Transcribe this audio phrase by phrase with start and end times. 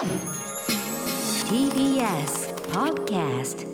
[0.00, 0.08] TBS
[2.72, 3.66] Podcast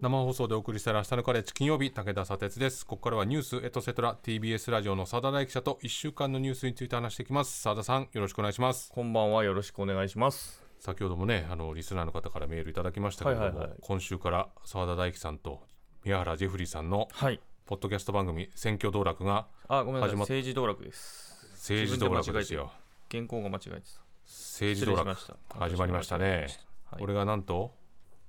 [0.00, 10.64] 生放送でお送りしたら明日のカレッジ金曜日武田砂鉄ですここからはニュースエトセトラ TBS ラジオの澤田大記者と1週間のニュースについて話していきます澤田さんよろしくお願いしますこんばんはよろしくお願いします。
[10.78, 15.60] 先ほどもねあのリスナーの方からメールいただきましたけれども、はいはいはい今週から澤田大樹さんと
[16.02, 17.38] 宮原ジェフリーさんのはい。
[17.66, 20.16] ポッドキャスト番組選挙道楽があ、ごめんなさい。
[20.16, 21.30] 始まっ政治道楽です。
[21.56, 22.72] 政治道楽ですよ
[23.10, 25.16] 原稿が間違えて政治道楽
[25.58, 26.46] 始まりましたね。
[26.84, 27.00] はい。
[27.00, 27.74] これがなんと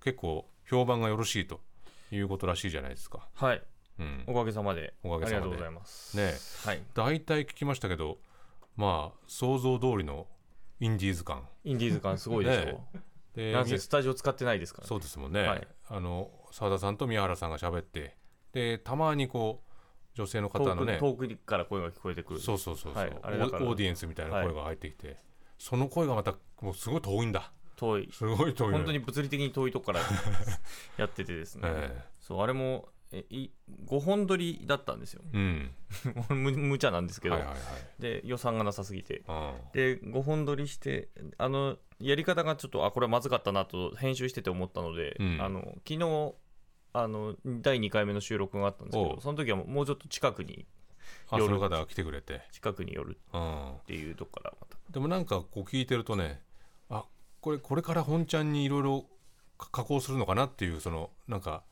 [0.04, 1.62] 結構評判がよろしいと
[2.12, 3.28] いうことらしいじゃないですか。
[3.38, 3.46] た。
[3.46, 3.62] はい。
[4.00, 4.24] うん。
[4.26, 4.96] おかげさまで。
[5.04, 5.36] おかげさまで。
[5.36, 6.18] ありがとうございます。
[6.18, 6.34] ね。
[6.66, 6.82] はい。
[6.96, 8.18] 大体聞きましたけど
[8.76, 10.26] まあ想像通りの
[10.80, 11.48] インディーズ感。
[11.64, 12.66] インディーズ感すごいでしょ。
[12.66, 12.84] ね。
[13.36, 14.88] でなんせスタジオ使ってないですから、ね。
[14.88, 15.68] そうですもんね、はい。
[15.88, 18.18] あの澤田さんと宮原さんが喋って
[18.54, 19.72] でたまにこう
[20.16, 20.98] 女性の方のね。
[21.00, 22.40] 遠くから声が聞こえてくる。
[22.40, 23.10] そうそうそうそう、はい。
[23.10, 25.18] オーオーディエンスみたいな声が入ってきて、
[25.62, 27.52] その声がまたもうすごい遠いんだ。
[27.76, 28.10] 遠い。
[28.12, 30.00] すごい遠い本当に物理的に遠いとこから
[30.98, 31.62] やっててですね。
[31.66, 33.52] えそう、あれも、えい
[33.86, 35.22] 5本撮りだったんですよ。
[35.34, 35.72] えうん。
[36.36, 38.02] む無茶なんですけど、はいはいはい。
[38.02, 39.24] で予算がなさすぎて。
[39.28, 39.54] うん。
[39.74, 45.38] で5本撮りしてあのやり方がちょっとあこれはまずかったなと編集してて思ったので、うん。
[45.40, 46.34] あの昨日
[46.94, 50.66] あの第2回目の収録があったんですけどその時はもうちょっと近くに
[51.38, 51.54] 夜。
[51.54, 54.78] の方が来てくれて、近くに寄るうん、っていうとこからまた。
[54.92, 56.42] でもなんかこう聞いてるとね
[56.90, 57.06] あ
[57.40, 59.06] これこれから本ちゃんにいろいろ
[59.58, 61.64] 加工するのかなっていうそのなんか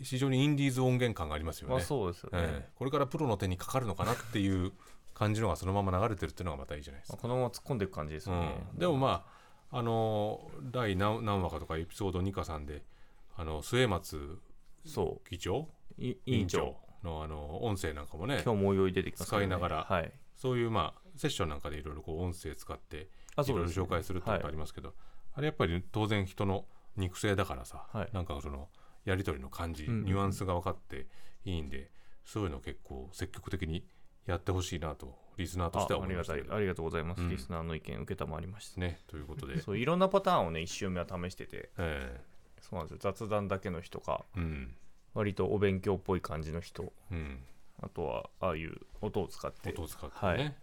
[0.00, 2.68] 非常にインディーズ音源感がありますよね、まあそうですよね、ええ。
[2.76, 4.72] これからプロの手にかかるのかなっていう
[5.12, 9.26] 感じのがそのまま流れてるっていうのがまたいいじゃないですか、まあこのまま突っ込んでいく感じですよね、うん、でもま
[9.70, 12.82] ああの第何何話かとかエピソード2か3で
[13.36, 14.38] あの末松
[14.86, 15.68] そ議長？
[15.98, 19.26] 委員長のあの音声なんかもね今日もおいおい出てきますね。
[19.26, 20.12] 使いながらはい。
[20.36, 24.94] そういうまあセッションなんかでいろいろこう音声使っていろいろ紹介するってことありますけど、
[25.34, 26.64] あれやっぱり当然人の
[26.96, 28.08] 肉声だからさ、はい。
[28.12, 28.68] なんかその
[29.04, 31.06] やり取りの感じ、んうんニュアンスが分かって
[31.44, 31.90] いいんで
[32.24, 33.84] そういうの結構積極的に
[34.26, 37.28] やってほしいなとリスナーとしては思いましたありがとうございます、うん。
[37.28, 41.70] リスナーの意見受けたまわりました、ねということで、 そういろんなパターンをね1周目は試してて。
[41.78, 42.20] え
[42.60, 42.98] そうなんですよ。
[43.12, 44.24] 雑談だけの人か。
[44.36, 44.74] えうん
[45.14, 46.92] 割とお勉強っぽい感じの人。
[47.10, 47.38] うん。
[47.82, 49.70] あとはああいう音を使って。
[49.70, 50.54] 音を使ってね、はい。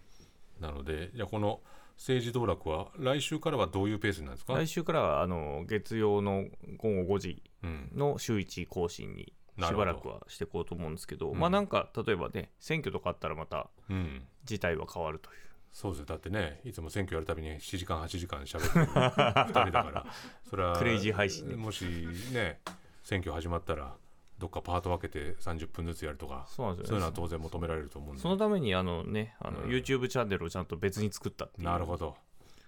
[0.60, 1.62] なのでじゃあこの
[1.98, 6.46] 政治道楽は来週からはどういうペースなんですか、来週からはあの月曜の
[6.78, 11.40] 午後5時うん、の週1更新にしばらくはしていこうと思うんですけど、うん。
[11.40, 15.38] まあなんか例えばね選挙とかあったらまたうん、事態は変わるという。
[15.72, 16.06] そうですよ。
[16.06, 20.06] だってねいつも選挙やるたびに7時間8時間喋ってる2人だから
[20.50, 21.86] それは クレイジー配信ねもし
[22.34, 22.62] ね
[23.04, 23.96] 選挙始まったら
[24.40, 28.22] どっかパート分けて30分ずつやるとかそういうのは当然求められると思うんで。
[28.22, 29.70] そのためにあのねあの、うん。
[29.70, 31.68] YouTube チャンネルをちゃんと別に作ったっていう。
[31.68, 32.16] なるほど。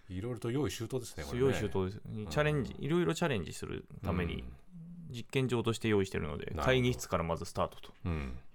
[0.10, 1.46] いろいろと用意周到ですねこれね。
[1.46, 2.02] 強い周到です。
[2.06, 4.44] にチャレンジいろいろチャレンジするために
[5.10, 7.92] 実験場として用意してるので、会議室からまずスタートと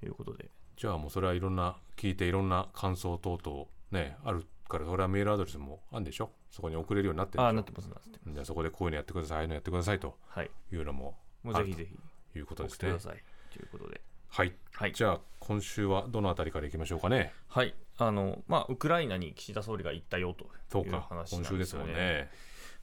[0.05, 0.51] いうことで。
[0.77, 6.31] じゃあもうそれはいろんな聞いていろんな感想等々ねあるからそれはメールアドレスもあるんでしょ？
[6.51, 7.65] そこに送れるようになってるああんでしょ？
[7.65, 8.35] なってますなってます。
[8.35, 10.51] じゃあそこでこういうのやってくださいああいうのやってくださいとはい。
[10.73, 11.95] いうのももうぜひぜひ。
[11.95, 12.01] と
[12.37, 12.91] いうこと送ですね。
[12.93, 13.23] ください。
[13.53, 14.01] ということで。
[14.29, 14.53] はい。
[14.73, 14.93] はい。
[14.93, 17.33] じゃあ今週はどのあたりからいきましょうかね。
[17.49, 17.75] はい。
[17.99, 20.35] あのまあウクライナに岸田総理が行ったよ
[20.69, 22.31] という話なん今週ですよねもんね。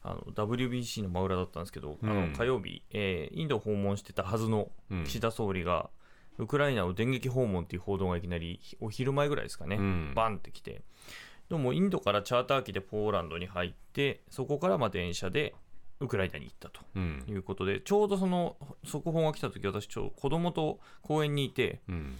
[0.03, 2.31] あの WBC の真裏だったんですけど、あうん。
[2.31, 5.03] の火曜日、えーインドを訪問してたはずのうん。
[5.05, 5.89] 岸田総理が、
[6.39, 10.13] ウクライナを電撃訪問っていう報道がいきなりお昼前ぐらいですかね、うん。
[10.15, 10.81] バンってきて、
[11.49, 15.53] でもインドからチャーター機でポーランドに入って、そこからまあ電車で
[15.99, 16.81] ウクライナに行ったと。
[16.95, 17.23] うん。
[17.27, 22.15] いうことで、ちょうどその速報が来た時私、ちょ子供と公園にいて、うん。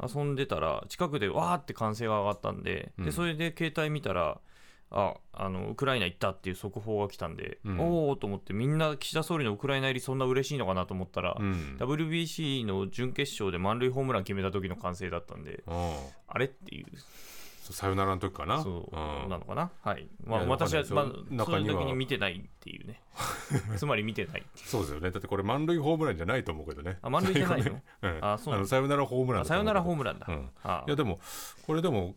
[0.00, 3.04] 遊んでたら、近くでわーって歓声が上がったんで、うん。
[3.04, 4.40] でそれで携帯見たら、
[4.90, 7.80] ああのウクライナ行ったっていう速報が来たんで、うん。
[7.80, 11.76] おおと思って、みんな岸田総理のウクライナ入り、そんな嬉しいのかなと思ったら、うん。
[11.78, 15.94] WBC の準決勝で満塁ホームラン決めた時の歓声だったんで、うん
[16.30, 16.86] あれっていう、
[17.72, 18.62] さよならの時かな。
[18.62, 20.08] そううんなのかな、はい。
[20.24, 23.00] まあ、私は、まあ、その時に見てないっていうね、
[23.76, 24.42] つまり見てない。
[24.54, 25.10] そうですよね。
[25.10, 26.98] だってこれ満塁ホームランじゃないと思うけどね。
[27.02, 27.80] あ満塁じゃないの？
[28.02, 30.26] う んあそうなののさよならホームランあさよならホームムランだ。
[30.86, 31.20] いやでも
[31.66, 32.14] これでも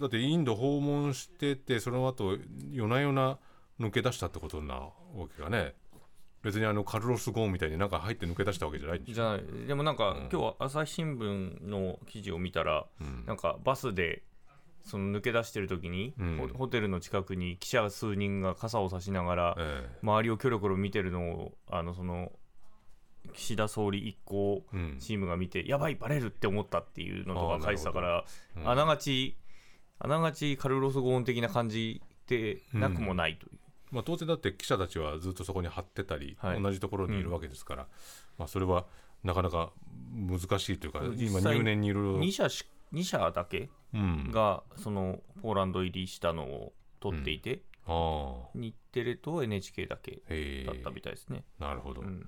[0.00, 2.36] だってインド訪問しててその後
[2.70, 3.38] 夜な夜な
[3.80, 4.92] 抜け出したってことなわ
[5.36, 5.74] けがね。
[6.42, 9.66] 別にあのカルロス・ゴーンみたいになんか入って抜け出したわけじゃないんでじゃない。
[9.66, 10.18] でもなんか、うん。
[10.22, 13.24] 今日は朝日新聞の記事を見たら、うん。
[13.26, 14.24] なんかバスで
[14.84, 16.36] その抜け出してる時に、うん。
[16.36, 22.32] ホホテルの近くに記者数人が傘を差しながら、え周りをキョロキョロ見てるのをあのその
[23.32, 24.98] 岸田総理一行えうん。
[24.98, 28.24] チームが見て、やばいバレるって思ったっていうのとか書いてたから
[28.56, 28.68] うん。
[28.68, 29.36] あながち
[29.98, 33.58] あながちカルロス・ゴーン的な感じでなくもないという、
[33.92, 36.62] まあ、当然だって記者たちはずっとそこに張ってたり、はい。
[36.62, 37.86] 同じところにいるわけですから、
[38.38, 38.86] まあ、それは
[39.22, 39.72] なかなか
[40.12, 42.18] 難しいというか今入念にいろいろ。
[42.18, 44.30] 2社し2社だけうん。
[44.30, 48.48] がそのポーランド入りしたのを取っていて、ああ。
[48.54, 51.44] 日テレと NHK だけへだったえみたいですね。
[51.58, 52.26] なるほど、うん。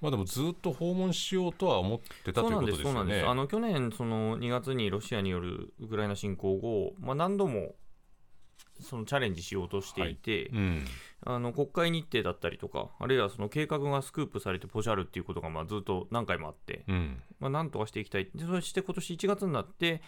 [0.00, 3.16] まあでもずっと訪問しようとは思ってたということですそうなんです、そうなんです。
[3.18, 7.74] よねあの去年その2月にロシアによるウクライナ侵攻後、まあ、何度も
[8.80, 10.84] そのチャレンジしようとしていて、うん。
[11.26, 17.22] あの国会日程だったりとか、あるいはその計画がスクープされてポシャるっていうことがまあずっと何回もあって、うん。
[17.40, 20.02] まあ、なんとかしていきたい、でそして今年1月になって、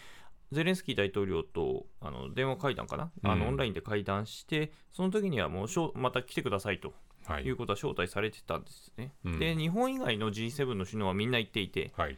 [0.51, 3.39] ゼレンスキー大統領とあの電話会談かな、あうん。
[3.39, 6.93] のオンラインで会談して、その時にはもうしょまた来てくださいと
[7.25, 7.43] はい。
[7.43, 9.13] いうことは招待されてたんですね。
[9.25, 9.39] うん。
[9.39, 12.17] で、日本以外の G7 の首脳はみんな行っていて、はい。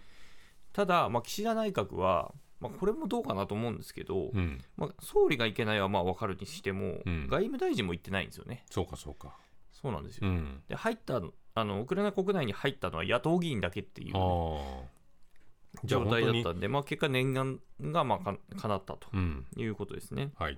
[0.72, 4.62] ただ、まあ、岸田内閣は、まあ、これもどうかなと思うんですけど、うん。
[4.78, 7.28] まあ、総理が行けないはまあ分かるにしても、うん。
[7.28, 8.66] 外務大臣も行ってないんですよね。
[8.70, 9.38] そうかそうか。
[9.72, 10.28] そうなんですよ。
[10.28, 10.64] うん。
[10.68, 11.22] で入った
[11.56, 14.94] あのウクライナ国内に入ったのは野党議員だけっていうああ。
[15.84, 19.46] じゃあ状態だったんで、まあ、結果、念願がまあか叶ったとうん。
[19.58, 20.32] いうことですね。
[20.36, 20.58] はい。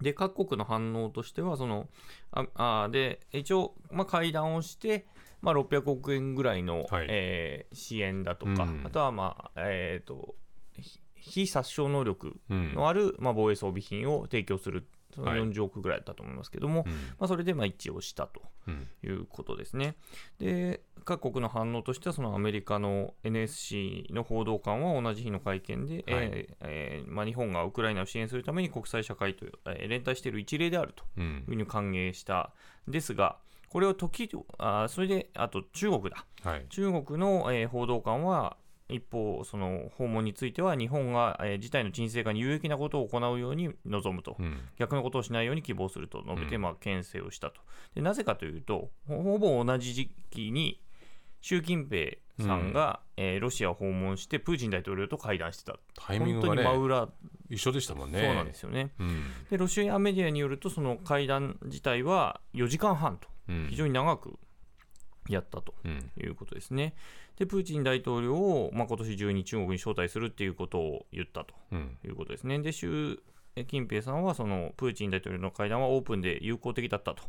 [0.00, 1.88] で、各国の反応としては、その
[2.32, 5.06] ああで一応、まあ、会談をして、
[5.42, 7.06] まあ、600億円ぐらいの、はい。
[7.08, 8.82] えー支援だとか、うん。
[8.86, 10.34] あとは、まあえー、と
[10.78, 12.74] ひ非殺傷能力うん。
[12.74, 15.40] のある、まあ、防衛装備品を提供する、そのはい。
[15.40, 16.92] 40億ぐらいだったと思いますけども、うん。
[16.92, 18.88] まあ、それでまあ一致をしたとうん。
[19.04, 19.96] いうことですね。
[20.38, 32.52] で、各国の反応としては、そのアメリカの NSC の報道官は同じ日の会見で、えーえーまあ、日本がウクライナを支援するために国際社会と、えー連帯している一例であるとうんいうふうに歓迎した
[32.86, 33.38] ですが、
[33.68, 36.26] これを時あそれで、あと中国だ。
[36.42, 36.66] はい。
[36.68, 38.56] 中国の、えー報道官は、
[38.90, 44.36] 一方、その訪問については、日本が、えー事態の沈静化に有益なことを行うように望むと。
[44.38, 44.58] うん。
[44.76, 46.62] 逆のことをしないように希望すると述べて、うん。
[46.62, 47.60] まあ、牽制をしたと。
[47.94, 48.02] で。
[48.02, 50.80] なぜかというと、ほほぼ同じ時期に
[51.40, 57.08] 習近平さんが、えーロシアを訪問して、プーチン大統領と会談してた、タイミン本当グがねに真裏、
[57.50, 58.20] 一緒でしたもんね。
[58.20, 58.92] そうなんですよね。
[58.98, 59.24] うん。
[59.50, 63.66] で、ロシアメディアによると、その会談自体は4時間半と、うん。
[63.68, 64.38] 非常に長く
[65.32, 65.74] やったと。
[65.84, 66.94] うんいうことですね。
[67.36, 72.58] で、プーチン大統領を、まあ、今年中に中国に招待するっていうことを言ったとうんいうことですね。
[72.58, 73.22] で、習
[73.66, 77.22] 近平さんは、そのプーチン大統領の会談はオープンで友好的だったと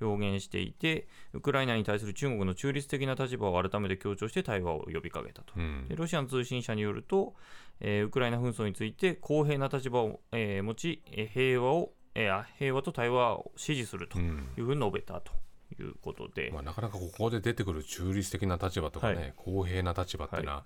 [0.00, 5.52] 表現していて、ウクライナに対する中国の中立的な立場を改めて強調して対話を呼びかけたと。
[5.56, 7.34] うんでロシアの通信社によると、
[7.80, 15.32] えーウクライナ紛争について公平な立場を、えー持ち、えー平和を、えー平和と対話を支持するとういうんふうに述べたと
[15.74, 19.32] いうことで、まあ、なかなかここで出てくる中立的な立場とかね、はい。
[19.36, 20.64] 公平な立場っていうのは、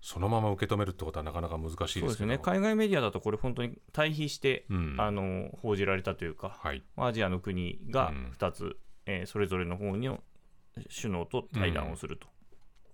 [0.00, 2.06] そのまま受け止めるってことはなかなか難しいですけど。
[2.06, 4.96] そうですね、海外メディアだとこれ本当に対比して、うん。
[4.98, 6.82] あの報じられたというか、はい。
[6.96, 8.32] アジアの国がうん。
[8.38, 10.08] 2つ、えーそれぞれの方に
[11.00, 12.26] 首脳と対談をすると、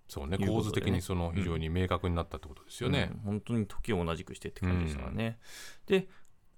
[0.08, 0.36] そうね。
[0.40, 0.56] いうことでね。
[0.56, 3.10] 構図的にその非常に明確になったってことですよね。
[3.12, 3.18] うん。
[3.20, 5.38] 本当に時を同じくしてって感じでしたからね。
[5.86, 6.08] で、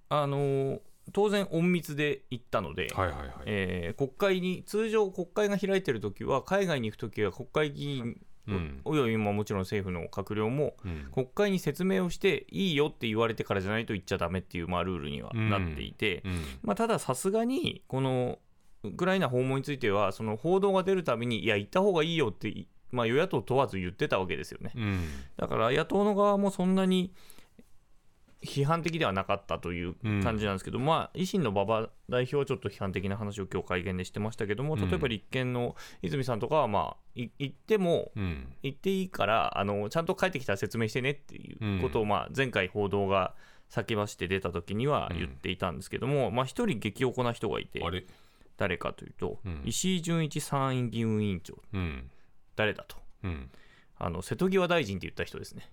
[0.09, 0.79] あのー
[1.11, 3.29] 当然、隠密で行ったので、はいはいはい。
[3.45, 8.81] えー国会に、通常、国会が開いてるときは、海外に行くときは国会議員、うん。
[8.83, 11.09] およびまあもちろん政府の閣僚も、うん。
[11.13, 16.31] 国会に説明をして、いいよって言われてからじゃないと言っちゃだめっていう、まあ、ルールにはなっていて、うん。
[16.61, 18.39] まあ、たださすがにこの
[18.83, 24.71] ウクライナ訪問についてはその報道が出るたびにいや行った方がいいよって、いまあ、与野党問わず言ってたわけですよね。
[24.75, 24.99] うん。
[25.37, 27.13] だから野党の側もそんなに
[28.43, 34.89] 批判的ではなかったという感じなんですけど、まあ維新の馬場代表はちょっと批判的な話を今日会見でしてましたけどもうん。
[34.89, 38.53] 例えば立憲の泉さんとかはまあい言ってもうん。
[38.61, 43.33] 言っていいからあのちゃんと帰ってきたら説明してねっていうことを、まあ、前回報道が
[43.69, 47.81] 先走って出た時には言っていたんですけども、まあ一人激おこな人がいて
[48.57, 49.61] 誰かというと、うん。
[49.65, 52.09] 石井純一参院議運委員長うん。
[52.55, 52.97] 誰だと。
[53.23, 53.49] うん。
[53.97, 55.69] あの瀬戸際大臣って言った人ですね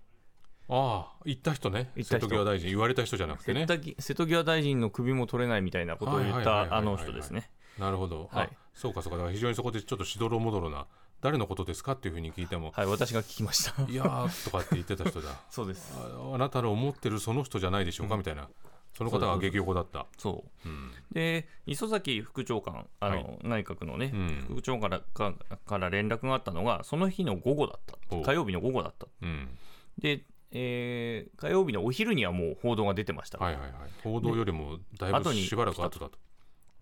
[0.71, 1.91] ああ言った人ね。
[1.97, 2.27] 言った人。
[2.27, 3.67] 瀬戸際大臣言われた人じゃなくてね。
[3.99, 7.50] 瀬戸際大臣の首も取れないみたいなことを言ったあの人ですね。
[7.79, 8.49] なるほど、はい。
[8.53, 9.17] あそうかそうか。
[9.17, 10.87] だから非常にそこでちょっとしどろもどろな
[11.21, 12.73] 誰のことですかっていうふうに聞いても。
[12.75, 13.83] はい私が聞きました。
[13.83, 15.41] いやーとかって言ってた人だ。
[15.50, 15.93] そうです。
[15.97, 18.49] ああなたの思ってるその人じゃないでしょうか、みたいな。
[18.93, 20.07] その方が激おこだった。
[20.19, 20.69] そう。
[20.69, 20.93] うん。
[21.12, 23.39] で磯崎副長官あの、はい。
[23.43, 24.45] 内閣のね、うん。
[24.49, 25.35] 副長官からか
[25.67, 27.97] から連絡があったのがその日の午後だった。
[28.15, 29.07] お火曜日の午後だった。
[29.23, 29.59] うん。
[29.99, 33.73] で、えー火曜日のお昼にはもう報道が出てました、はいはいはい。
[34.02, 36.19] 報道よりもだいぶしばらく後だと。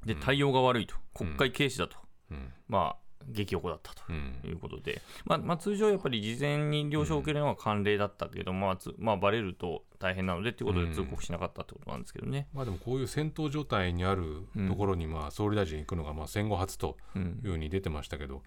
[0.05, 0.95] で対応が悪いと。
[1.15, 1.97] 国会軽視だと、
[2.31, 2.53] うん。
[2.69, 4.41] まあ激おこだったとうん。
[4.45, 12.49] いうことで、まあまあ、通常やっぱり事前に了承を受けるのが慣例だったけど、まあつまあ、バレると大変なのでっていうことで通告しなかったってことなんですけどね。
[12.55, 17.41] まあでもこういう戦闘状態にあるところにまあ総理大臣行くのがまあ戦後初とうん。
[17.45, 18.43] いうふうに出てましたけど、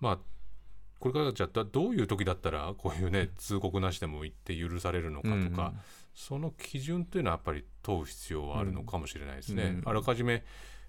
[0.00, 0.18] まあ
[1.02, 5.74] これからじゃあどういう時だったらこういうね通告なしでも行って許されるのかとか、
[6.14, 9.64] その基準というのはやっぱり問う必要はあるのかもしれないですね。
[9.64, 10.44] うんあらかじめ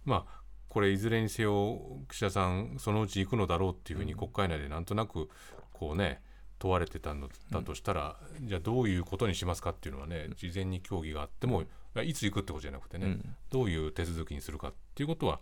[0.05, 5.29] まあこれいずれにせよ岸田さんそのうち行くのだろうっていうふうに国会内でなんとなく
[5.71, 6.21] こうね
[6.59, 11.63] 問われてたのだとしたら、じゃあどういうことにしますかっていうのはね事前に協議があっても
[12.05, 13.35] いつ行くってことじゃなくてね、うん。
[13.49, 15.39] どういう手続きにするかっていうことは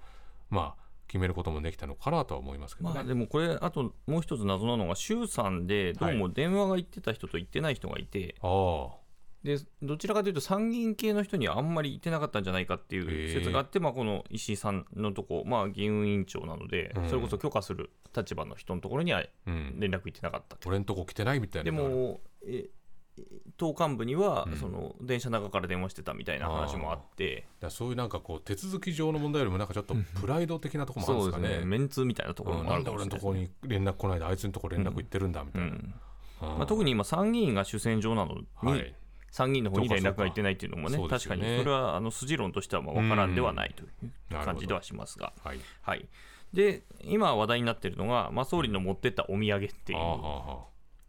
[0.50, 2.96] まあ決めることもできたのかなとは思いますけどね。
[2.96, 8.88] まあ、でもこれ、あともう一つ謎なのが、衆参でどうも電話が行ってた人と行ってない人がいて、あ
[9.44, 17.10] でどちらかというと参議院系の人にはあんまり行ってなかったんじゃないかっていう説があって、まあ、この石井さんのとこ、まあ、議運委員長なので、うん。
[17.10, 22.70] それこそ許可する立場の人のところには連絡行ってなかった俺んとこ来てないみたいなでも、え
[23.58, 24.58] 党幹部には、うん。
[24.58, 31.66] その電車の中から電話してたみたいな話もあって、だそういうなんかこう手続き上の問題よりもなんかちょっとプライド的なところもあるんですかね。
[31.66, 33.13] メンツみたいなところうんもあるかもしれない。
[33.16, 35.68] ですねところに連絡来ないであいつのところ連絡行ってるんだみたいな。
[35.68, 35.74] うん。
[35.74, 36.58] うん。
[36.58, 38.96] まあ、特に今、参議院が主戦場なのに、はい。
[39.32, 41.36] 参議院の方に連絡が行ってないっていうのもね、そうかそうか。
[41.36, 41.60] 確かに。
[41.60, 45.60] それはあの筋論としてはまあ分からんではないという感じではしますが、はい。
[45.82, 46.06] はい、
[46.51, 50.00] で今話題になっているのが、まあ、総理の持ってったお土産っていう、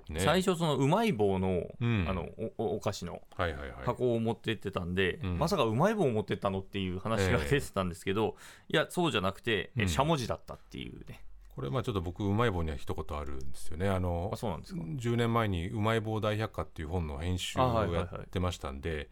[0.09, 3.73] ね最初、そのうまい棒の,、うんあのおおお菓子のはいはいはい。
[3.85, 8.37] 箱を持ってってたんで、うんまさかうまい棒を持ってったのっていう話が出てたんですけど、
[8.69, 13.89] いや、そうじゃなくて、えうんしゃもじだったっていうね、これまあちょっと僕うまい棒には一言あるんですよね。
[13.89, 14.81] あのあそうなんですか。
[14.81, 19.11] 10年前に「うまい棒大百科」っていう本の編集あはいをはいはいやってましたんで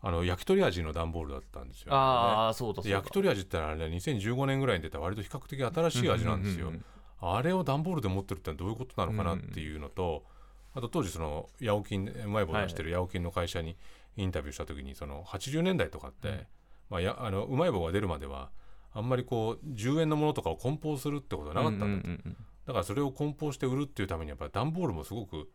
[0.00, 1.96] あの焼き鳥味の段ボールだったんですよ、ね。
[1.96, 6.68] ああ、そうだ焼き鳥味ってのはね2015年ぐらいに出た割と比較的新しい味なんですよ。
[6.68, 6.84] うんうんうん
[7.22, 10.24] あれを段ボールで持ってるってのはどういうことなのかなっていうのと、
[10.74, 12.44] あと当時その八百金うまい。
[12.44, 13.76] 棒出してる八百金の会社に
[14.16, 16.46] インタビューした時にその80年代とかって、
[16.88, 18.50] まあ、やあのうまい棒が出るまでは
[18.92, 22.36] あんまりこう10円のものとかを梱包するってことはなかったんだと、うんうんうんうん。
[22.66, 25.48] だからそれを梱包して売るっていうためにやっぱり段ボールもすごく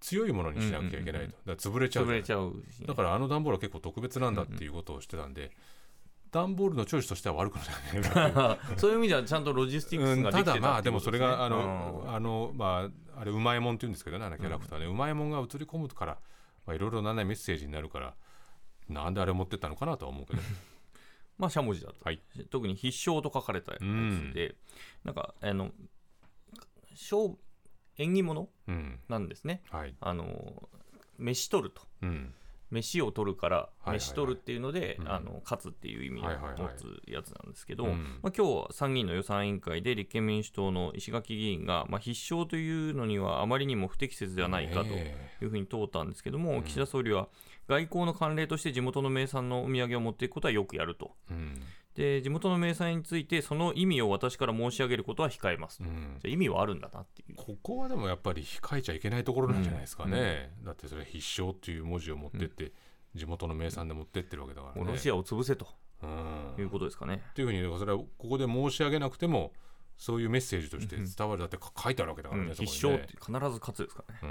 [0.00, 2.86] 強いものにしなきゃいけないと、だから潰れちゃうじゃない潰れちゃうし。
[2.86, 5.52] だからあの段ボールは結構特別なんだっていうことをしてたんで、
[6.32, 8.58] 段ボールのチョイスとしては悪くない。
[8.76, 16.18] そういう意味ではちゃんとロジスティックスうんたができてただまあでもそれがあの、あのまああれうまいもんって言うんですけどねあのキャラクターね、うまいもんが映り込むから
[16.66, 18.14] まあいろいろなねメッセージになるから
[18.88, 20.42] なんであれ持ってったのかなとは思うけど
[21.38, 22.22] まあしゃもじだった、はい。
[22.50, 23.82] 特に必勝と書かれたやつ
[24.32, 24.54] で、
[25.04, 25.70] なんかあの
[26.92, 27.36] 勝
[27.98, 29.00] 縁起物うん。
[29.08, 29.62] なんですね。
[29.70, 29.94] はい。
[30.00, 30.68] あの
[31.18, 31.82] 飯取ると。
[32.02, 32.34] うん
[32.70, 35.12] 飯を取るから飯取るっていうので、うん。
[35.12, 38.18] あの勝つっていう意味を持つやつなんですけど、うん。
[38.22, 46.62] まあ、今日参議院の予算委員会で立憲民主党の石垣議員が、まあ、必勝というのにはあまりにも不適切ではないかとえいうふうに通ったんですけども、うん。
[46.64, 47.28] 岸田総理は
[47.68, 51.12] 外交の慣例として地元の名産のお土産を持っていくことはよくやると。
[51.96, 56.18] で地元の名産についてその意味を私から申し上げることは控えます、うん。
[56.20, 57.34] じゃあ意味はあるんだなっていう。
[57.36, 62.72] ここはでもやっぱり控えちゃいけないところなんじゃないですかね、だってそれ必勝っていう文字を持ってって、
[63.14, 64.92] 地元の名産で持ってってるわけだからね。
[64.92, 65.66] ロシアを潰せと
[66.02, 66.54] うん。
[66.58, 67.22] いうことですかね。
[67.30, 69.52] っていうふうにそれはここで申し上げなくても
[69.96, 74.20] そういうメッセージとして伝わるだってか書いてあるわけだからね、うん必勝って必ず勝つですからね。
[74.22, 74.26] う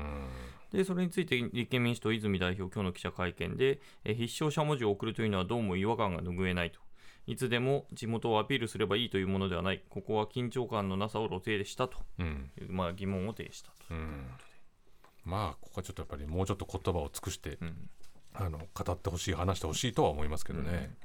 [0.76, 0.78] ん。
[0.78, 6.80] でそれについて立憲民主党泉代表、今日の記者会見で、え必勝しゃもじを送るというのはどうも違和感が拭えないと。
[7.28, 11.98] いつでも地元をアピールすればいいというものではない、ここは緊張感のなさを露呈したと。
[12.20, 12.52] うん。
[12.60, 13.76] いう、まあ、疑問を呈したと。
[13.92, 14.28] うん。
[15.24, 17.90] まあここはちょっとやっぱりもうちょっと言葉を尽くして、ん。
[18.34, 20.96] あの語ってほしい話してほしいとは思いますけどね。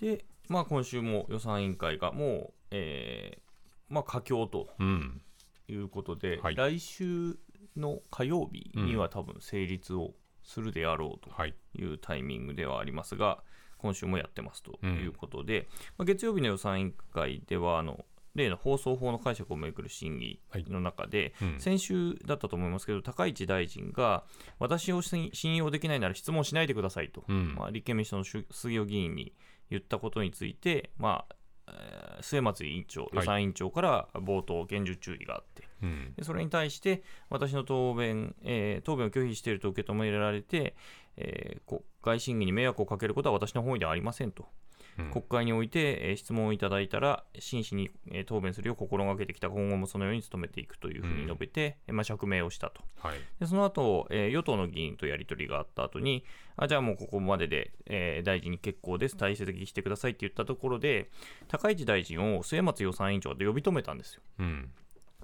[0.00, 5.22] で、まあ、今週も予算委員会がもう、えーまあ、佳境とうん。
[5.68, 6.56] いうことで、はい。
[6.56, 7.38] 来週
[7.76, 11.54] の火曜日には多分成立をするであろうとはい。
[11.74, 13.42] いうタイミングではありますが、
[13.78, 18.04] 今週もやってますということで、まあ、月曜日の予算委員会ではあの
[18.38, 21.60] 例の放送法の解釈をめぐる審議の中で、うん。
[21.60, 24.24] 先週だったと思いますけど、高市大臣が、
[24.58, 27.54] 私を信信用できないなら質問しないでくださいと、うん。
[27.54, 29.34] まあ、立憲民主党の杉尾議員に
[29.70, 31.34] 言ったことについて、まあ
[31.68, 36.14] えー末松委員長、予算委員長から冒頭、厳重注意があって、うん。
[36.16, 40.74] でそれに対して、私の答弁、えー答弁を拒否していると受け止められて、
[41.18, 44.44] えー国会審議に迷惑をかけることは私の方ではありませんと。
[44.44, 52.82] うん国会において、えー質問をいただいたら、真摯に、えー答弁するよう心がけてきた、今後もそのように努めていくというふうに述べて、えーまあ、釈明をしたと。
[52.98, 56.24] はいでその後、えー与党の議員とやり取りがあった後に、
[56.56, 61.10] あじゃあもうここまでで、えー大臣に結構です、退席してくださいって言ったところで、
[61.46, 64.22] 高市大臣を末松予算委員長で呼び止めたんですよ。
[64.40, 64.70] うん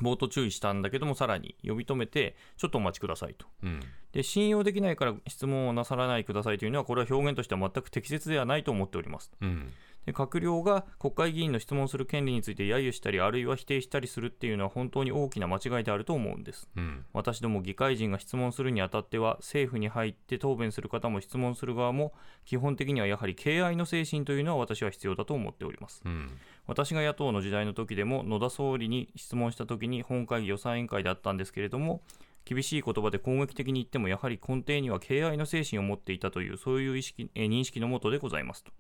[0.01, 3.47] 冒頭注意したんだけども、さらに呼び止めて、ちょっとお待ちくださいと。
[3.63, 3.81] うん
[4.13, 9.33] で信用できないから質問をなさらないくださいというのは、これは表現としては全く適切ではないと思っております。
[9.41, 9.73] うん
[10.07, 16.69] で閣僚が国会議員の質問する権利について揶揄したり、あるいは否定したりするっていうのは本当に大きな間違いであると思うんです。
[16.77, 22.13] うん私ども議会人が質問するにあたっては、政府に入って答弁する方も質問する側も、
[22.45, 26.03] 基本的にはやはり敬愛の精神というのは私は必要だと思っております。
[26.05, 26.31] うん
[26.67, 32.03] 私が野党の時代の時でも野田総理に質問した時に本会議予算委員会であったんですけれども
[32.45, 38.73] 厳しい言葉で攻撃的に言ってもやはり根底には敬愛の精神を持っていたというそういう意識、えー認識のもとでございますと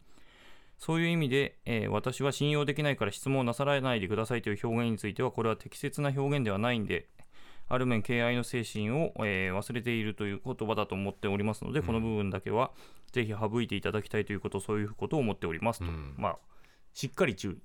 [0.84, 7.08] そういう意味で、えー私は信用できないから質問をなさらないでくださいという表現についてはこれは適切な表現ではないんで
[7.68, 12.72] ある面敬愛の精神を、えー忘れているという言葉だと思っておりますので、この部分だけは
[13.12, 16.14] ぜひ省いていただきたいということそういうことを思っておりますと、うん。
[16.18, 16.38] まあ
[16.92, 17.56] しっかり注意。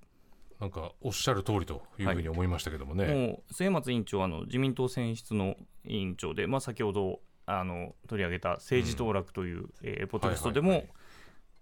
[0.61, 10.99] なんかおっしゃる通りというふうに思いましたけどもね、もう末松委員長はあの自民党選出の委員長で、まあ、先ほどあの取り上げた政治当落という、えーポッドキャストでも、はいはいはい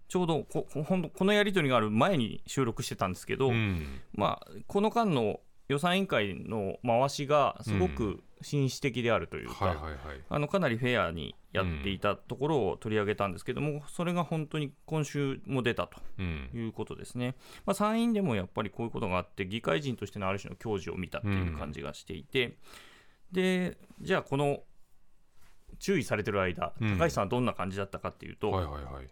[0.08, 4.00] ちょうどここのやり取りがある前に収録してたんですけど、うん。
[4.14, 9.98] まあ、この間の予算委員会の回しがすごく紳士的であるというか、はいはいはい。
[10.30, 16.50] あのかなりフェアにやっていたところを取り上げたんですけども、それが本当に今週も出たとうん。
[16.54, 17.34] いうことですね、
[17.66, 22.56] まあ、参院でもやっぱりこういうことがあって、議会人としてのある種の矜持を見たっていう感じがしていて、
[23.30, 24.62] でじゃあ、この
[25.78, 26.96] 注意されてる間、うん。
[26.96, 29.08] 高橋さんはどんな感じだったかっていうと、はいはいはい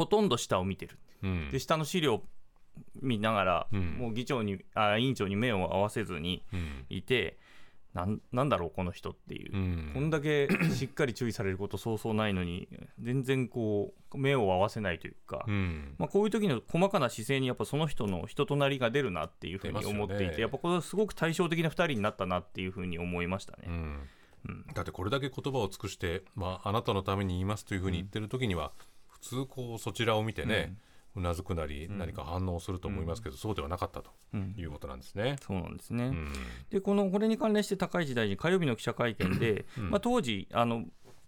[0.00, 1.50] ほとんど下を見てる、うん。
[1.50, 2.22] で下の資料
[3.02, 3.98] 見ながら、うん。
[3.98, 6.86] もう議長にあ委員長に目を合わせずにうん。
[6.88, 7.38] いて、
[7.92, 9.54] なんなんだろう、この人っていう。
[9.54, 9.90] うん。
[9.92, 12.66] こんだけしっかり注意されることそうそうないのに
[12.98, 15.96] 全然こう目を合わせないというか、うん。
[15.98, 23.64] まあ、こういう時の細かな姿勢にやっぱその人の人となりが出るなっていうふうに思っていて、やっぱこれはすごく対照的な2人になったなっていうふうに思いましたね。
[23.66, 24.08] うん。
[24.48, 24.66] うん。
[24.72, 28.72] だってこれだけ言葉を尽くして、まあ、あなたのために言いますというふうに言ってる時には、
[29.20, 30.74] 普通こうそちらを見てね、
[31.16, 34.54] うなずくなり何か反応すると思いますけど、そうではなかったとうん。
[34.56, 35.36] いうことなんですね。
[35.40, 36.32] そうなんですね、うん。
[36.70, 39.90] でこのこれに関連して高市大臣、火曜日の記者会見で、うん。
[39.90, 40.84] まあ、当時あの、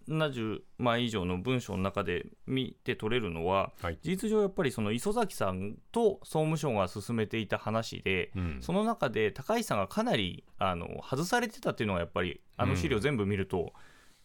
[0.07, 3.97] 70枚以上の文章の中で見て取れるのは、はい。
[4.01, 8.57] 事実上、やっぱりその磯崎さんと総務省が進めていた話で、うん。
[8.61, 13.73] その中で高市さんがかなりあの外されてたっていうのは、やっぱりあの資料全部見ると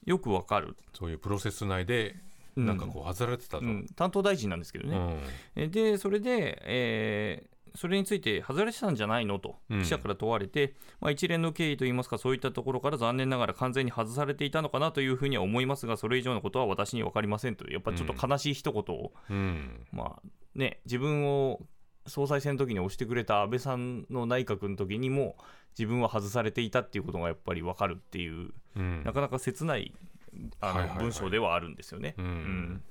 [0.04, 2.16] よくわかる、そういうプロセス内で
[2.66, 3.64] なんかこう外れてたと。
[3.64, 3.86] うん。
[3.96, 4.96] 担当大臣なんですけどね。
[4.96, 5.62] うん。
[5.62, 9.38] えで、それで、えーそれについて外れてたんじゃないの？
[9.38, 9.82] とうん。
[9.82, 17.70] 記者から問われて、まあ、一連の経緯といいますか、そういったところから残念ながら完全に外されていたのかなというふうには思いますが、それ以上のことは私には分かりませんと。
[17.70, 19.86] やっぱちょっと悲しい一言を、うん。
[19.92, 21.60] まあね、自分を
[22.06, 25.36] 総裁選の時に押してくれた安倍さんの内閣の時にも、
[25.78, 29.04] 自分は外されていたっていうことがやっぱり分かるっていう、うん。
[29.04, 29.94] なかなか切ない
[30.60, 32.14] あの、文章ではあるんですよね。
[32.18, 32.24] うん。
[32.24, 32.82] うん。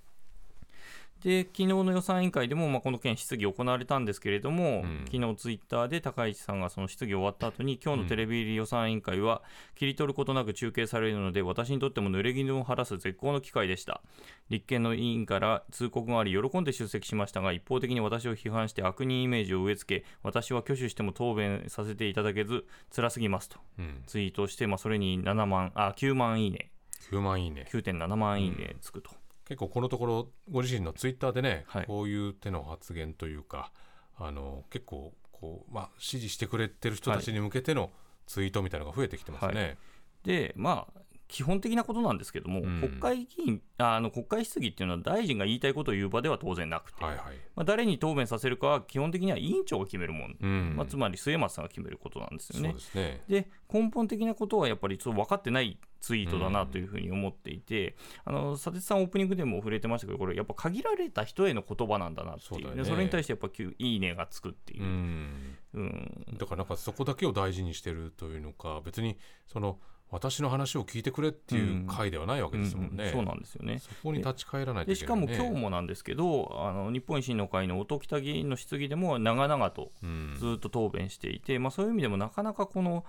[1.23, 5.05] で昨日の予算委員会でも、まあ、この件、質疑行われたんですけれども、うん。
[5.11, 9.41] 昨日ツイッターで高市さんがその質疑終わった後に、今日のテレビ予算委員会は、
[9.75, 14.01] 切り取ることなく中継されるので、私にとっても濡れ衣を晴らす絶好の機会でした。
[14.49, 23.57] 立憲の委員から通告があり、喜んで出席しましたが、一方的に私を批判して悪人イメージを植え付け、私は挙手しても答弁させていただけず、辛すぎますと。
[23.79, 24.03] うん。
[24.05, 26.69] ツイートして、まあ、それに7万あ9万いいね、
[27.11, 29.11] 9万いいね9.7万いいねつくと。
[29.45, 33.71] 結構このところご自身のツイッターでね、はいこういう手の発言というか
[34.17, 37.91] あの結構こう、まあ、支持してくれてる人たちに向けての
[38.25, 39.77] ツイートみたいなのが増えてきてますね。
[40.23, 47.23] でまあ基本的なことなんですけども、うん国会議員あの国会質疑っていうのは大臣が言いたいことを言う場では当然なくて、はいはい
[47.55, 52.79] まあ、誰に答弁させるかは基本的には委員長が決めるもん、うんまあ、つまり末松さんが決めることなんですよねで。
[52.79, 53.23] すね。
[53.27, 62.75] で根本的なことはやっぱりちょっと分かってないツイートだなというふうに思っていて、あの佐哲さん、オープニングでも触れてましたけど、これ、やっぱ限られた人への言葉なんだなっていう、そね。
[62.75, 64.83] でそれに対してやっぱいいねがつくっていう。
[64.83, 65.57] う、ん。
[65.73, 66.25] うん。
[66.37, 69.79] だからなんかそこだけを大事にしてるというのか別にその
[70.09, 73.05] 私の話を聞いてくれっていう回ではないわけですもんね。
[73.05, 73.79] うんそうなんですよね。
[73.79, 75.47] そこに立ち返らないとでしかもいけないね。
[75.49, 80.35] 今日もなんですけど、あの日本維新の会の音喜多議員の質疑でも長々とうん。
[80.39, 83.03] ずっと答弁していて、まあ、そういう意味でもなかなかこの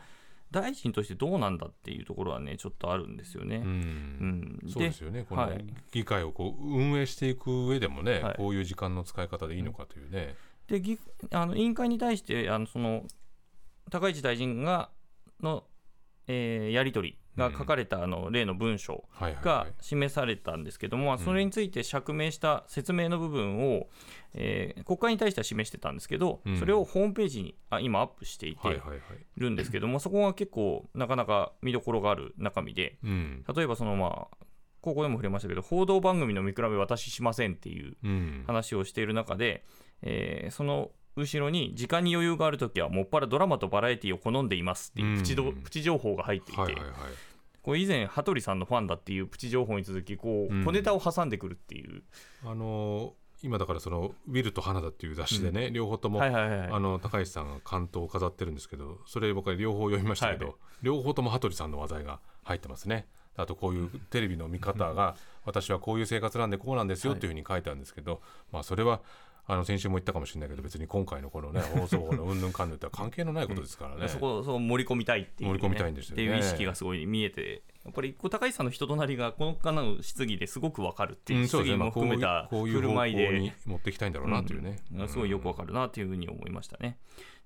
[0.50, 3.56] 大臣としてどうなんだっていうところはね、ちょっとあるんですよね。
[3.56, 4.60] ううん。
[4.64, 5.64] んそうですよね、このはい。
[5.92, 8.34] 議会をこう運営していく上でもね、はい。
[8.36, 10.34] こういう時間の使い方でいいのかというね。
[10.68, 10.98] で議
[11.32, 13.06] あの委員会に対してあのその
[13.90, 14.90] 高市大臣が
[15.40, 15.64] の、
[16.26, 23.86] えーやり取りが書かれたあの例の文章がい示されたんですけども、まあそれについて釈明した説明の部分を、
[24.34, 26.58] えー国会に対しては示してたんですけど、うん。
[26.58, 28.80] それをホームページにあ今アップしていて
[29.36, 33.44] るんですけども、 そこが結構なかなか見どころがある中身でうん。
[33.54, 34.36] 例えばそのまあ
[34.80, 38.44] ここでも触れましたけど報道番組の見比べ私しませんっていううん。
[38.46, 39.64] 話をしている中で、
[40.02, 46.92] えーその後ろに時間に余裕があるときはもっぱらドラマとバラエティを好んでいますっていうプチど、うんプチ情報が入っていて、はいはいはい。
[47.62, 50.64] これ以前羽鳥さんのファンだっていうプチ情報に続きこううん。
[50.64, 52.02] 小ネタを挟んでくるっていう、
[52.44, 63.08] あのー今だからその「ウィルと花田」っていう雑誌でね、両方とも、はいはいはいあの高橋さんが関東を飾ってるんですけどそれ僕は両方読みましたけど、はい両方とも羽鳥さんの話題が入ってますね。
[63.34, 68.20] あとこういうテレビの見方が私はこういう生活なんでこうなんですよっていうふうに書いてあるんですけど、
[68.52, 69.00] まあそれは
[69.50, 74.06] あの先週も言ったかもしれないけど別に今回のこのね 放送法のうんぬんかんぬんとは関係のないことですからね。
[74.06, 76.22] そこそう盛り込みたいっていう、ね、盛り込みたいんですよね。
[76.22, 81.76] っていう意識がすごい見えてやっぱり高市さんの人となりがこの方の質疑ですごくわかるっていううん質疑もそうですね。
[81.78, 85.08] まあこういう含めたこういう振る舞い方向でに持っていきたいんだろうなというね、うん。
[85.08, 86.98] すごいよくわかるなというふうに思いましたね。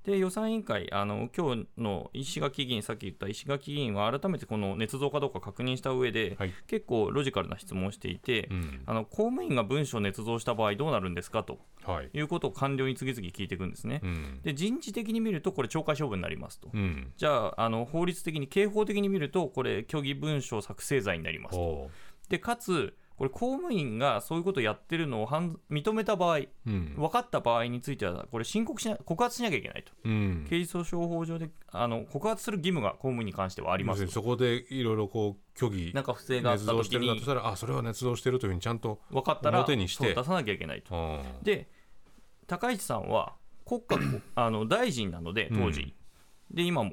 [0.04, 14.00] で予算委員会、あの今日の石垣議員、さっき言った石垣議員は改めてこの捏造かどうか確認した上で、はい結構ロジカルな質問をしていて、うんあの公務員が文書を捏造した場合どうなるんですかとはいいうことを官僚に次々聞いていくんですね。
[14.02, 16.68] うんで人事的に見ると、これ、懲戒処分になりますと。
[16.72, 21.90] うんじゃああの、法律的に、刑法的に見ると、これ、虚偽文書作成罪になりますと。
[22.28, 26.94] でかつ、これ、公務員がそういうことをやってるのを犯認めた場合、うん。
[26.96, 29.92] 分かった場合については、これ、申告しな告発しなきゃいけないと。
[30.04, 30.46] うん。
[30.48, 34.06] 刑事訴訟法上であの告発する義務が公務員に関してはあります。
[34.08, 40.04] そこでいろいろこう虚偽なんか不正があっ捏たとしたらあそれは捏造してるというふうにちゃんと、分かったら表にして。
[40.04, 40.94] そう出さなきゃいけないと。
[40.94, 41.68] うんで、
[42.46, 43.96] 高市さんは国家
[44.34, 45.94] あの大臣なので、当時、
[46.50, 46.92] で今も。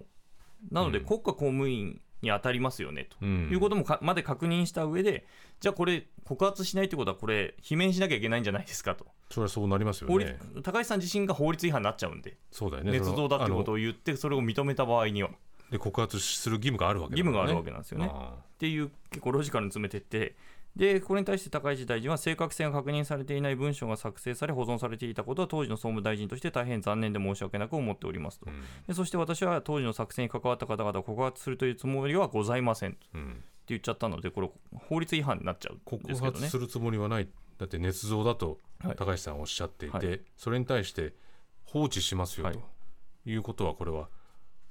[0.72, 1.06] なので、うん。
[1.06, 3.18] 国家公務員に当たりますよねと。
[3.22, 3.50] うん。
[3.52, 5.26] いうこともかまで確認した上で、
[5.60, 10.38] じゃあこれ、告発しないということは、これ、罷免しなきゃいけないんじゃないですかと、それはそうなりますよね。
[10.64, 12.92] 高市さん自身が法律違反になっちゃうんで、そうだよね。
[12.92, 15.30] 捏造だってことをを言って、それを認めた場合には、
[15.72, 18.10] で告発する義務があるわけ義務があるわけけなんですよね。
[18.12, 20.36] あっていう結構ロジカルに詰めてって
[20.80, 28.62] でこれに対して高市大臣は正確性が確認されていない文章が作成され保存されていたことは当時の総務大臣として大変残念で申し訳なく思っておりますと、うん。
[28.88, 33.44] でそして私は当時の作成に関わった方々を告発するというつもりはございませんってうん。
[33.68, 34.50] 言っちゃったのでこれ
[34.88, 36.40] 法律違反になっちゃうん告ですけどね。
[36.40, 37.28] 発するつもりはない。
[37.58, 38.96] だって捏造だとはい。
[38.96, 40.22] 高橋さんはおっしゃっていて、はい。
[40.38, 41.14] それに対して
[41.66, 42.56] 放置しますよはい。
[42.56, 42.62] と
[43.26, 44.08] いうことはこれは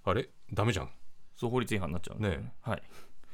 [0.05, 0.31] あれ？
[0.55, 0.91] ダメじゃん。
[1.37, 2.31] そう法律違反になっちゃうね。
[2.31, 2.83] ねはい。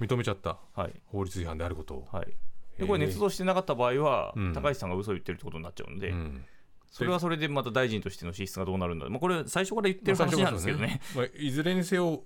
[0.00, 0.58] 認めちゃった。
[0.74, 0.92] はい。
[1.06, 2.34] 法律違反であることを、はい
[2.78, 4.52] でこれ捏造してなかった場合は、うん。
[4.52, 6.44] 高橋さんが嘘を言ってるってことになっちゃうんで、うん。
[6.90, 11.00] それはそれでまた大臣としての資質がどうなるんだ、まあ、これ最初から言ってる話なんですけどね。
[11.16, 12.22] まあ、いずれにせよ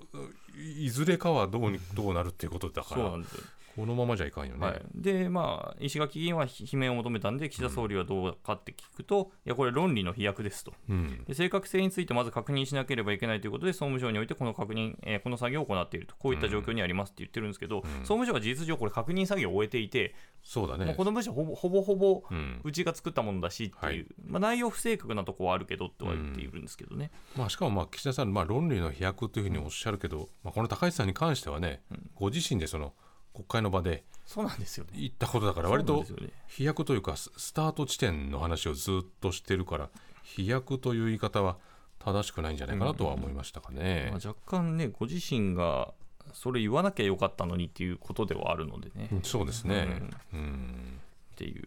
[0.78, 3.02] いずれかはどうにどうなるっていうことだから。
[3.02, 3.44] そうなんですよ
[3.78, 10.72] このままじゃいかんよね、はい、で、まあ、石垣議員は罷免を求めたんで、岸田総理はどうかって聞くと、いや、これ、論理の飛躍ですと。
[10.88, 11.24] うん。
[11.24, 20.94] で、正確性についてまず確認しなければいけないということで、総務省においてこの確認、えーこの作業を行っていると、こういった状況にありますって言ってるんですけど、総務省は事実上、これ、確認作業を終えていて、そうだね。
[20.96, 22.60] この文書ほぼ、ほぼほぼうん。
[22.64, 24.06] うちが作ったものだしっていう、はい。
[24.24, 27.12] まあ、内容不正確なところはあるけどとは言っているんですけどね。
[27.36, 31.82] まあ、しかもまあ岸田さん、まあ、論理の飛躍というふうにおっしゃるけど、まあ、この高市さんに関してはね、
[32.14, 32.94] ご自身でその
[33.34, 34.90] 国会の場でそうなんですよね。
[34.94, 36.04] 言ったことだから割と
[36.48, 39.88] 飛躍というかススタート地点の話をずっとしてるから
[40.22, 41.56] 飛躍という言い方は
[41.98, 44.08] 正しくないんじゃないかなとは思いましたかね。
[44.12, 45.94] まあ、若干ね、ご自身が
[46.32, 49.08] それ言わなきゃよかったのにっていうことではあるのでね。
[49.12, 50.10] うんそうですね。
[50.32, 51.00] うん、
[51.32, 51.66] っていう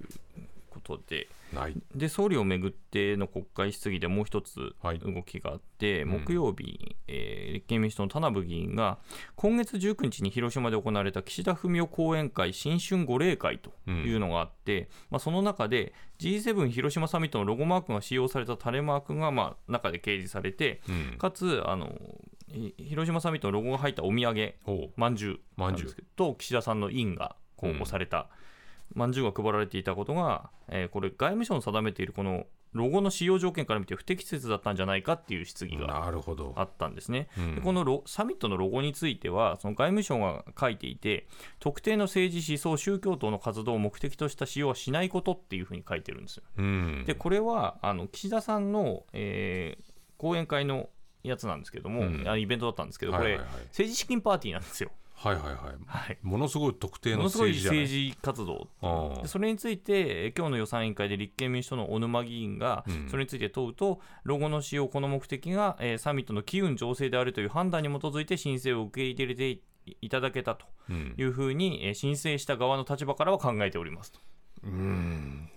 [0.82, 1.76] ことで、ない。
[1.96, 5.00] で総理をめぐっての国会質疑でもう一つはい。
[5.00, 6.10] 動きがあって、うん。
[6.24, 8.98] 木曜日、えー立憲民主党の田名部議員が、
[9.36, 21.92] 今月19日に広島で行われた岸田文雄後援会新春御礼会というのがあって、まあ、その中で G7 広島サミットのロゴマークが使用されたタレマークがまあ中で掲示されて、うん、かつあの
[22.48, 24.54] ひ広島サミットのロゴが入ったお土産、
[24.96, 25.40] まんじゅう
[26.16, 28.28] と岸田さんの印がこう押された、
[28.94, 36.06] まんじゅうが配られていたことが、えーこれ外務省の定めているこのロゴの使用条件から見て不適切だったんじゃないかっていう質疑が。
[36.56, 37.28] あったんですね。
[37.38, 41.28] うんでこのロサミットのロゴについてはその外務省が書いていて
[41.60, 46.44] 特定の政治思想宗教等の活動を目的とした使用はしないことっていうふうに書いてるんですよ。
[46.58, 50.88] うん、でこれはあの岸田さんの、えー講演会の
[51.24, 54.92] やつなんですけども、うんイベントだったんですけど、これ、はいはいはい政治資金パーティーなんですよ。
[55.24, 55.56] はいはいはい。
[55.86, 56.18] はい。
[56.24, 58.68] ものすごい特定のものすごい政治活動。
[59.22, 63.08] でそれについて、えー今日の予算委員会で立憲民主党の小沼議員がうん。
[63.10, 69.62] それについて問うと、ロゴの使用、この目的が、えーサミットの機運醸成であるという判断に基づいて申請を受け入れて
[70.02, 71.14] いただけたとうん。
[71.18, 74.20] いうふうに、えー申請した側の立場からは考えておりますと。
[74.64, 75.50] うん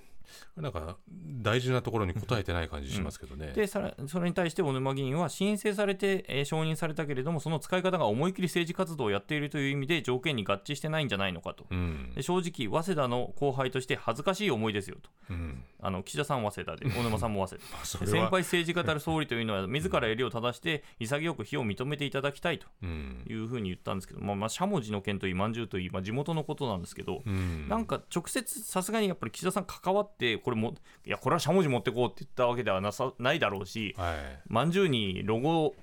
[0.56, 0.96] なんか
[1.42, 3.52] 大事なところに答えてない感じしますけどね。
[3.54, 11.66] でさらそれに対して小沼議員は申請されて、えー承認されたけれどもその使い方が思い切り政治活動をやっているという意味で条件に合致してないんじゃないのかと。
[11.70, 23.22] うんで正直、早稲田の後輩として恥ずかしい思いですよと、うんあの岸田さんは早稲田で、 小沼さんも早稲田先輩政治家たる総理というのは、自ら襟を正して、潔く非を認めていただきたいとうん。
[23.28, 27.68] いうふうに言ったんですけど、まあ、まあしゃもじの件といい、まんじゅうといい、まあ、地元のことなんですけど、うん。
[27.68, 34.42] なんか直接、さすがにやっぱり岸田さん関わって、これも、いや、これはしゃもじ持ってこうって言ったわけではなさないだろうし、はい。
[34.48, 35.76] まんじゅうにロゴを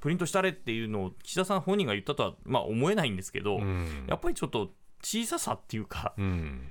[0.00, 4.06] プリントしたれっていうのを岸田さん本人が言ったとは、まあ、思えないんですけど、うん。
[4.08, 6.70] やっぱりちょっと小ささっていうか、うん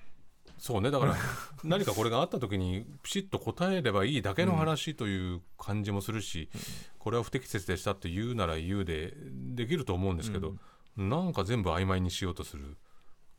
[0.64, 0.92] そうね。
[0.92, 1.18] だから
[1.66, 6.50] 何かこれがあった時にピシッと答えればいいだけの話という感じもするし、
[7.00, 10.56] これは不適切でしたって言うなら言うでできると思うんですけど、
[10.96, 12.78] なんか全部曖昧にしようとする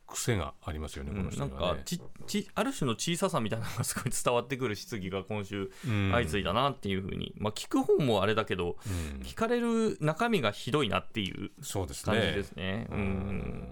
[0.05, 1.79] 癖がありますよね、この人なんにはね。
[1.79, 6.11] かちちある種の小ささみたいなのがすごい伝わってくる質疑が今週うん。
[6.11, 9.21] 相次いだなっていうふうに、まあ、聞く方もあれだけど、うん。
[9.21, 12.87] 聞かれる中身がひどいなっていうそうです感じねですね。
[12.91, 13.67] うん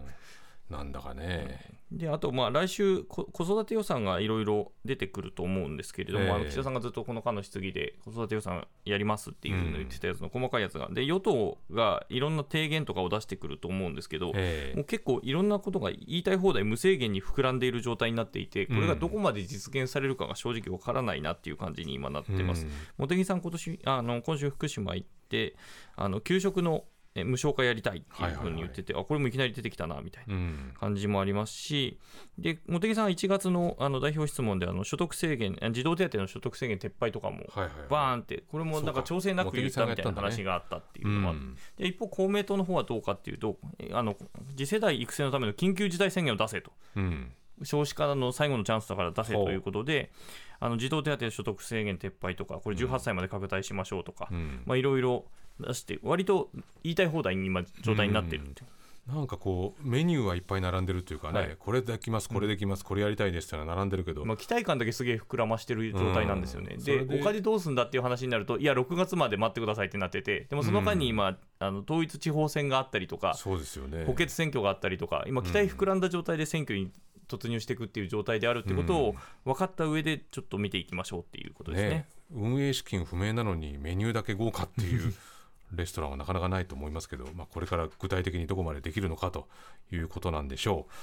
[0.69, 1.60] なんだかね、
[1.91, 6.32] であと、まあ、来週こ、子育て予算がいろいろ出てくると思うんですけれども、ええ。
[6.32, 14.76] あの岸田さんがずっとこの間の質疑で、子育て予算やりますっていうのを言ってたやつの細かいやつが、で与党がいろんな提言とかを出してくると思うんですけど、ええ。
[14.76, 22.65] もう結構いろんなことが言いたい放題無制限に膨らんでいる状態になっていて、これがどこまで実現されるかが正直わからないなっていう感じに今なってます。
[22.65, 23.08] うん。
[23.08, 25.56] 茂木さん今年あの今週福島行って
[25.95, 30.73] あの給食のえ無償化やりたいっていうふうに言ってて、あこれもいきなり出てきたなみたいなうん。
[30.80, 31.99] 感じもありますし
[32.38, 37.69] で茂木さんは1月のあの代表質問であの所得制限あ児童手当の所得制限撤廃とかもはいはいはい。
[37.89, 41.41] バーンってこれもなんか調整なく言ったみたいな話があったっていううのもあって。
[41.41, 41.56] ん。
[41.78, 44.17] で一方、公明党の方はどうかっていうと、えあの
[44.56, 47.32] 次世代育成のための緊急事態宣言を出せと、うん。
[47.62, 50.12] 少子化の最後のチャンスだから出せということで、
[50.60, 54.30] あの児童手当所得制限撤廃とか、これ18歳まで拡大しましょうとか、
[54.76, 55.26] いろいろ
[55.60, 56.50] 出して、割と
[56.84, 58.63] 言いたい放題に今、状態になってるって。
[58.63, 58.68] いう
[59.08, 61.56] なんかこうメニューはいっぱい並んでるというかね、はい。
[61.60, 66.70] これできますこれできます、これやりたいですってのは並んでるけど、まあ、期待感だけすげえ膨らましてる状態なんですよね。
[66.70, 66.82] でうん。
[66.82, 74.06] それでお金どうすんだっていう話になると、いや、6月まで待ってくださいってなってて、でもその間に今、あの統一地方選があったりとか、そうですよね。
[74.06, 76.89] 補欠選挙があったりとか、今、期待膨らんだ状態で選挙に
[77.28, 81.89] 突入していくっていう状態であるってことを分かった上で、ちょっと見ていきましょうっていうことですね。
[81.89, 85.13] ね運営資金不明なのにメニューだけ豪華っていう
[85.76, 89.48] レストランはなかなかないと思いますけど、まあ、これから具体的にどこまでできるのかと
[89.92, 90.94] いうことなんでしょう。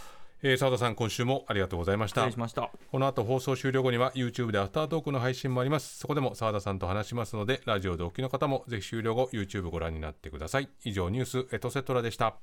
[0.43, 2.71] えー、澤田さん今週もありがとうございましたしました。
[2.91, 12.37] この後放送終了後には YouTube でアフタートークの配信もありますそこでも澤田さんと話しますのでラジオでお聞きの方もぜひ終了後 YouTube ご覧になってください以上ニュースエトセトラでした